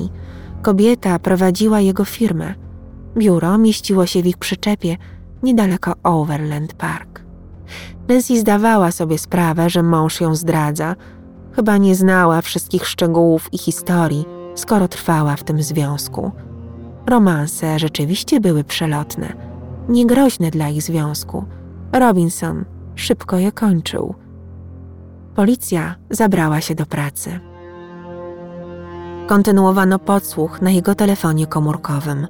[0.62, 2.54] Kobieta prowadziła jego firmę.
[3.16, 4.96] Biuro mieściło się w ich przyczepie
[5.42, 7.23] niedaleko Overland Park.
[8.08, 10.96] Nancy zdawała sobie sprawę, że mąż ją zdradza.
[11.52, 16.30] Chyba nie znała wszystkich szczegółów i historii, skoro trwała w tym związku.
[17.06, 19.32] Romanse rzeczywiście były przelotne,
[19.88, 21.44] niegroźne dla ich związku.
[21.92, 22.64] Robinson
[22.94, 24.14] szybko je kończył.
[25.34, 27.40] Policja zabrała się do pracy.
[29.26, 32.26] Kontynuowano podsłuch na jego telefonie komórkowym.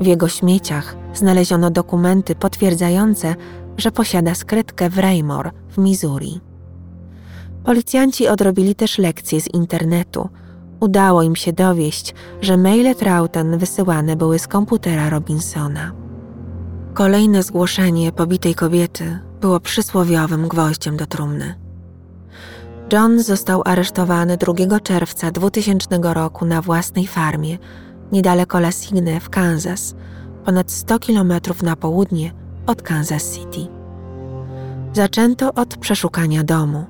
[0.00, 3.34] W jego śmieciach znaleziono dokumenty potwierdzające,
[3.76, 6.40] że posiada skrytkę w Raymore w Missouri.
[7.64, 10.28] Policjanci odrobili też lekcje z internetu.
[10.80, 15.92] Udało im się dowieść, że maile Troughton wysyłane były z komputera Robinsona.
[16.94, 21.54] Kolejne zgłoszenie pobitej kobiety było przysłowiowym gwoździem do trumny.
[22.92, 27.58] John został aresztowany 2 czerwca 2000 roku na własnej farmie
[28.12, 29.94] niedaleko La Signe w Kansas,
[30.44, 33.68] ponad 100 kilometrów na południe od Kansas City.
[34.92, 36.84] Zaczęto od przeszukania domu.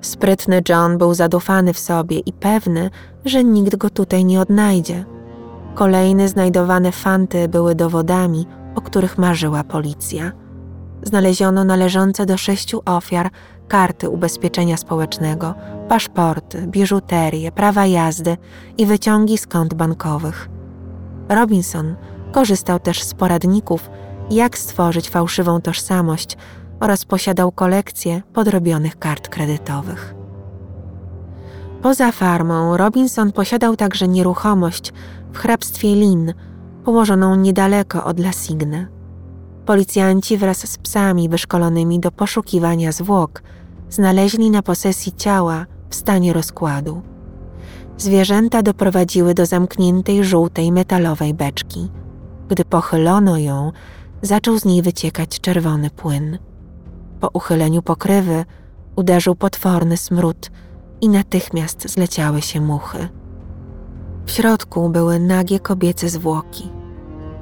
[0.00, 2.90] Sprytny John był zadufany w sobie i pewny,
[3.24, 5.04] że nikt go tutaj nie odnajdzie.
[5.74, 10.32] Kolejne znajdowane fanty były dowodami, o których marzyła policja.
[11.02, 13.30] Znaleziono należące do sześciu ofiar
[13.68, 15.54] karty ubezpieczenia społecznego,
[15.88, 18.36] paszporty, biżuterię, prawa jazdy
[18.78, 20.48] i wyciągi z kont bankowych.
[21.28, 21.96] Robinson
[22.32, 23.90] korzystał też z poradników,
[24.30, 26.36] jak stworzyć fałszywą tożsamość
[26.80, 30.14] oraz posiadał kolekcję podrobionych kart kredytowych.
[31.82, 34.92] Poza farmą Robinson posiadał także nieruchomość
[35.32, 36.34] w hrabstwie Lin,
[36.84, 38.86] położoną niedaleko od La Signe.
[39.66, 43.42] Policjanci wraz z psami wyszkolonymi do poszukiwania zwłok
[43.90, 47.02] znaleźli na posesji ciała w stanie rozkładu.
[47.98, 51.90] Zwierzęta doprowadziły do zamkniętej żółtej metalowej beczki.
[52.48, 53.72] Gdy pochylono ją,
[54.26, 56.38] zaczął z niej wyciekać czerwony płyn.
[57.20, 58.44] Po uchyleniu pokrywy
[58.96, 60.50] uderzył potworny smród
[61.00, 63.08] i natychmiast zleciały się muchy.
[64.26, 66.70] W środku były nagie kobiece zwłoki.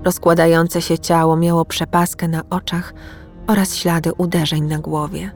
[0.04, 2.94] Rozkładające się ciało miało przepaskę na oczach
[3.46, 5.30] oraz ślady uderzeń na głowie.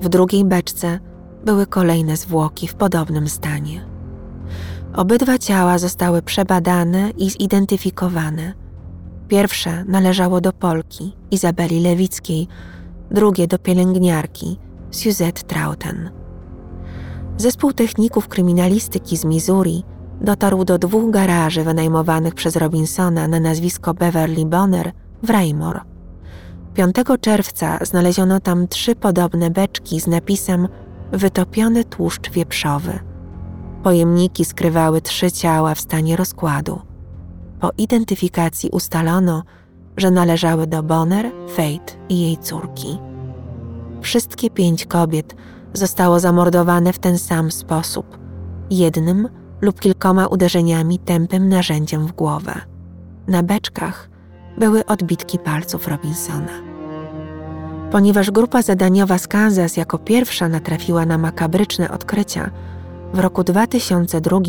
[0.00, 0.98] W drugiej beczce
[1.44, 3.86] były kolejne zwłoki w podobnym stanie.
[4.94, 8.61] Obydwa ciała zostały przebadane i zidentyfikowane.
[9.32, 12.48] Pierwsze należało do Polki, Izabeli Lewickiej,
[13.10, 14.58] drugie do pielęgniarki,
[14.90, 16.10] Suzette Trauten.
[17.36, 19.84] Zespół techników kryminalistyki z Missouri
[20.20, 24.92] dotarł do dwóch garaży wynajmowanych przez Robinsona na nazwisko Beverly Bonner
[25.22, 25.80] w Raymore.
[26.74, 30.68] 5 czerwca znaleziono tam trzy podobne beczki z napisem
[31.12, 32.98] Wytopiony tłuszcz wieprzowy.
[33.82, 36.91] Pojemniki skrywały trzy ciała w stanie rozkładu.
[37.62, 39.42] Po identyfikacji ustalono,
[39.96, 42.98] że należały do Bonner, Fate i jej córki.
[44.00, 45.36] Wszystkie pięć kobiet
[45.72, 48.18] zostało zamordowane w ten sam sposób
[48.70, 49.28] jednym
[49.60, 52.60] lub kilkoma uderzeniami tępym narzędziem w głowę.
[53.26, 54.10] Na beczkach
[54.58, 56.52] były odbitki palców Robinsona.
[57.90, 62.50] Ponieważ grupa zadaniowa z Kansas jako pierwsza natrafiła na makabryczne odkrycia,
[63.14, 64.40] w roku 2002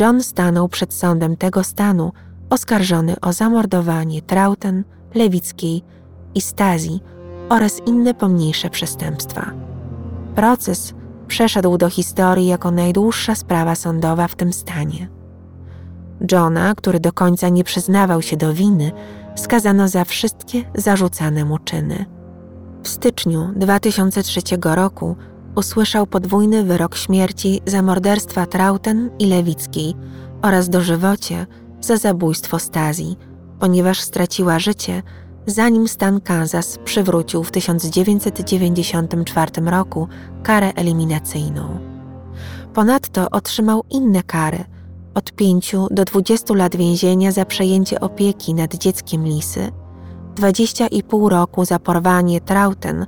[0.00, 2.12] John stanął przed sądem tego stanu
[2.50, 4.84] oskarżony o zamordowanie Trauten,
[5.14, 5.82] Lewickiej
[6.34, 7.00] i Stazji
[7.48, 9.50] oraz inne pomniejsze przestępstwa.
[10.34, 10.94] Proces
[11.26, 15.08] przeszedł do historii jako najdłuższa sprawa sądowa w tym stanie.
[16.32, 18.92] Johna, który do końca nie przyznawał się do winy,
[19.36, 22.04] skazano za wszystkie zarzucane mu czyny.
[22.82, 25.16] W styczniu 2003 roku
[25.54, 29.94] usłyszał podwójny wyrok śmierci za morderstwa Trauten i Lewickiej
[30.42, 31.46] oraz dożywocie
[31.80, 33.16] za zabójstwo Stazji,
[33.58, 35.02] ponieważ straciła życie,
[35.46, 40.08] zanim stan Kansas przywrócił w 1994 roku
[40.42, 41.78] karę eliminacyjną.
[42.74, 44.64] Ponadto otrzymał inne kary
[45.14, 49.72] od 5 do 20 lat więzienia za przejęcie opieki nad dzieckiem Lisy,
[50.34, 53.06] 20,5 roku za porwanie Trauten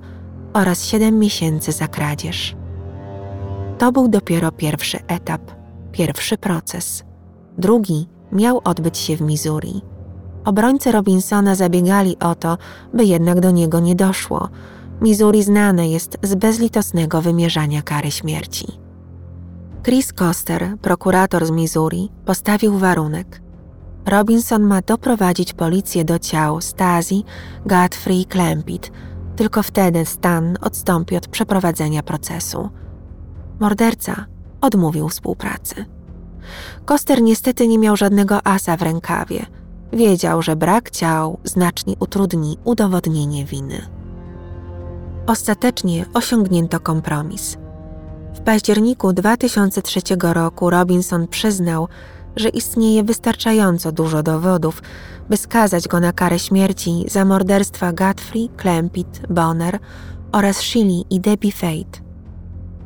[0.53, 2.57] oraz 7 miesięcy za kradzież.
[3.79, 5.43] To był dopiero pierwszy etap,
[5.93, 7.05] pierwszy proces.
[7.59, 9.83] Drugi miał odbyć się w Missouri.
[10.45, 12.59] Obrońcy Robinsona zabiegali o to,
[12.95, 14.49] by jednak do niego nie doszło.
[15.01, 18.67] Missouri znane jest z bezlitosnego wymierzania kary śmierci.
[19.83, 23.43] Chris Koster, prokurator z Missouri, postawił warunek.
[24.07, 27.25] Robinson ma doprowadzić policję do ciał Stasi,
[27.67, 28.93] Godfrey i Klempit.
[29.37, 32.69] Tylko wtedy Stan odstąpi od przeprowadzenia procesu.
[33.61, 34.27] Morderca
[34.61, 35.85] odmówił współpracy.
[36.85, 39.47] Koster niestety nie miał żadnego asa w rękawie.
[39.93, 43.83] Wiedział, że brak ciał znacznie utrudni udowodnienie winy.
[45.27, 47.57] Ostatecznie osiągnięto kompromis.
[48.35, 51.89] W październiku 2003 roku Robinson przyznał,
[52.37, 54.83] że istnieje wystarczająco dużo dowodów,
[55.31, 59.79] by skazać go na karę śmierci za morderstwa Godfrey, Klempit, Bonner
[60.33, 62.12] oraz Shilly i Debbie Fate.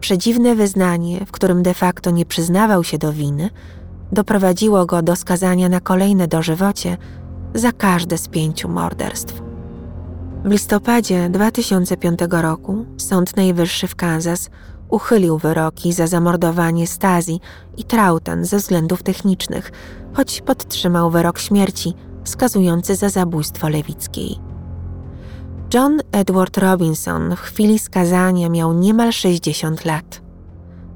[0.07, 3.51] Przedziwne wyznanie, w którym de facto nie przyznawał się do winy,
[4.13, 6.97] doprowadziło go do skazania na kolejne dożywocie
[7.55, 9.43] za każde z pięciu morderstw.
[10.45, 14.51] W listopadzie 2005 roku Sąd Najwyższy w Kansas
[14.89, 17.41] uchylił wyroki za zamordowanie Stazji
[17.77, 19.73] i Trautan ze względów technicznych,
[20.15, 21.95] choć podtrzymał wyrok śmierci
[22.25, 24.46] skazujący za zabójstwo Lewickiej.
[25.77, 30.23] John Edward Robinson w chwili skazania miał niemal 60 lat.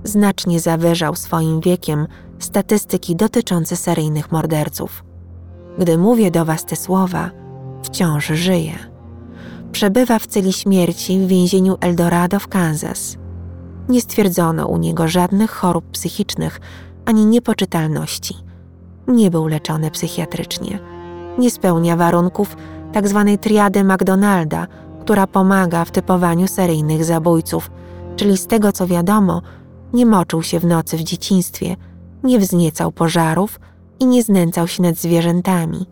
[0.05, 2.07] Znacznie zawyżał swoim wiekiem
[2.39, 5.05] statystyki dotyczące seryjnych morderców.
[5.79, 7.31] Gdy mówię do Was te słowa,
[7.83, 8.75] wciąż żyje.
[9.73, 13.17] Przebywa w celi śmierci w więzieniu Eldorado w Kansas.
[13.89, 16.61] Nie stwierdzono u niego żadnych chorób psychicznych
[17.05, 18.35] ani niepoczytalności.
[19.09, 20.79] Nie był leczony psychiatrycznie.
[21.39, 22.57] Nie spełnia warunków
[22.95, 23.25] tzw.
[23.27, 24.67] Tak triady McDonalda,
[25.01, 27.71] która pomaga w typowaniu seryjnych zabójców,
[28.17, 29.43] czyli z tego co wiadomo,
[29.93, 31.77] nie moczył się w nocy w dzieciństwie,
[32.25, 33.61] nie wzniecał pożarów
[34.01, 35.87] i nie znęcał się nad zwierzętami.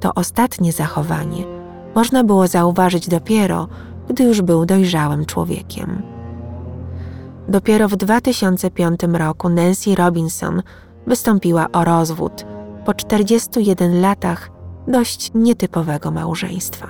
[0.00, 1.44] To ostatnie zachowanie
[1.94, 3.68] można było zauważyć dopiero,
[4.08, 6.02] gdy już był dojrzałym człowiekiem.
[7.48, 10.62] Dopiero w 2005 roku Nancy Robinson
[11.06, 12.46] wystąpiła o rozwód
[12.84, 14.50] po 41 latach
[14.90, 16.86] dość nietypowego małżeństwa.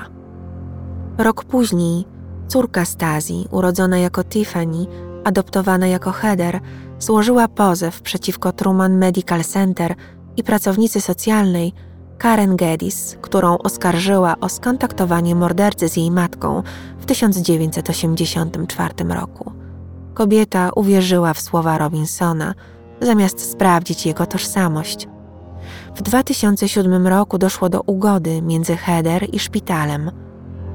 [1.19, 2.05] Rok później
[2.49, 4.87] córka Stazji, urodzona jako Tiffany,
[5.25, 6.61] adoptowana jako Heather,
[6.99, 9.95] złożyła pozew przeciwko Truman Medical Center
[10.37, 11.73] i pracownicy socjalnej
[12.19, 16.63] Karen Geddes, którą oskarżyła o skontaktowanie mordercy z jej matką
[16.99, 19.53] w 1984 roku.
[20.15, 22.55] Kobieta uwierzyła w słowa Robinsona,
[23.01, 25.09] zamiast sprawdzić jego tożsamość.
[25.95, 30.11] W 2007 roku doszło do ugody między Heather i szpitalem.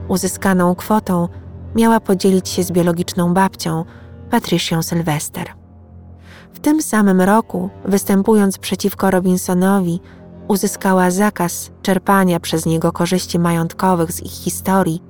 [0.08, 1.28] Uzyskaną kwotą
[1.76, 3.86] miała podzielić się z biologiczną babcią,
[4.30, 5.48] Patricią Sylwester.
[6.54, 10.00] W tym samym roku, występując przeciwko Robinsonowi,
[10.48, 15.04] uzyskała zakaz czerpania przez niego korzyści majątkowych z ich historii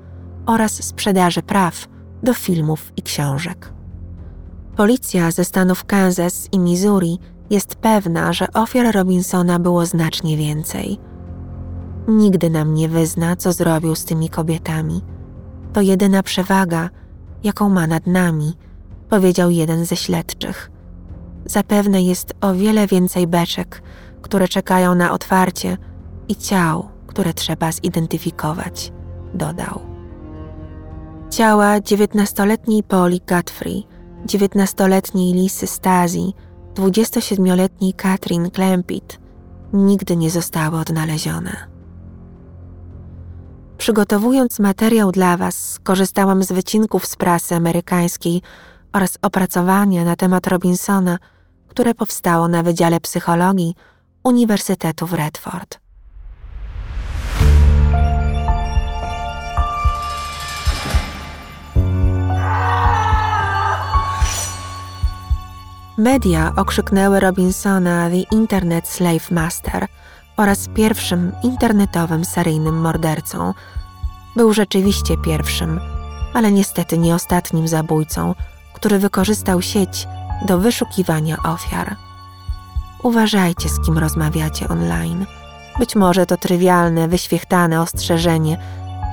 [0.45, 1.87] oraz sprzedaży praw
[2.23, 3.73] do filmów i książek.
[4.75, 7.19] Policja ze stanów Kansas i Missouri
[7.49, 10.99] jest pewna, że ofiar Robinsona było znacznie więcej.
[12.07, 15.01] Nigdy nam nie wyzna, co zrobił z tymi kobietami.
[15.73, 16.89] To jedyna przewaga,
[17.43, 18.53] jaką ma nad nami,
[19.09, 20.71] powiedział jeden ze śledczych.
[21.45, 23.81] Zapewne jest o wiele więcej beczek,
[24.21, 25.77] które czekają na otwarcie
[26.27, 28.91] i ciał, które trzeba zidentyfikować,
[29.33, 29.79] dodał.
[31.29, 33.83] Ciała dziewiętnastoletniej Poli Godfrey,
[34.25, 36.33] dziewiętnastoletniej Lisy Stasi,
[36.75, 39.19] 27-letniej Katrin Klempit
[39.73, 41.75] nigdy nie zostały odnalezione.
[43.77, 48.41] Przygotowując materiał dla Was, skorzystałam z wycinków z prasy amerykańskiej
[48.93, 51.17] oraz opracowania na temat Robinsona,
[51.67, 53.75] które powstało na Wydziale Psychologii
[54.23, 55.84] Uniwersytetu w Redford.
[65.97, 69.87] Media okrzyknęły Robinsona The Internet Slave Master
[70.37, 73.53] oraz pierwszym internetowym seryjnym mordercą.
[74.35, 75.79] Był rzeczywiście pierwszym,
[76.33, 78.35] ale niestety nie ostatnim zabójcą,
[78.73, 80.07] który wykorzystał sieć
[80.47, 81.95] do wyszukiwania ofiar.
[83.03, 85.25] Uważajcie, z kim rozmawiacie online.
[85.79, 88.57] Być może to trywialne, wyświechtane ostrzeżenie,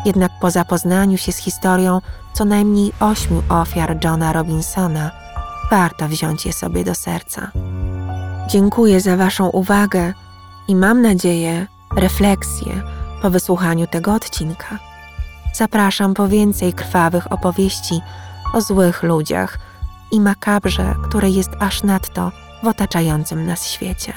[0.05, 2.01] jednak po zapoznaniu się z historią
[2.33, 5.22] co najmniej ośmiu ofiar Johna Robinsona,
[5.71, 7.51] warto wziąć je sobie do serca.
[8.49, 10.15] Dziękuję za Waszą uwagę
[10.69, 12.83] i mam nadzieję refleksję
[13.23, 14.79] po wysłuchaniu tego odcinka.
[15.55, 18.01] Zapraszam po więcej krwawych opowieści
[18.55, 19.59] o złych ludziach
[20.13, 22.33] i makabrze, które jest aż nadto
[22.63, 24.13] w otaczającym nas świecie.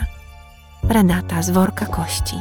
[0.83, 2.35] Renata z worka kości.